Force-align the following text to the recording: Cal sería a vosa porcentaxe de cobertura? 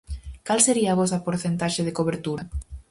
Cal 0.47 0.59
sería 0.67 0.89
a 0.91 0.99
vosa 1.01 1.23
porcentaxe 1.25 1.81
de 1.87 1.95
cobertura? 1.97 2.43